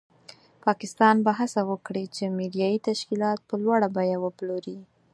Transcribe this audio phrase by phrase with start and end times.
[0.65, 4.77] پاکستان به هڅه وکړي چې میډیایي تشکیلات په لوړه بیه وپلوري.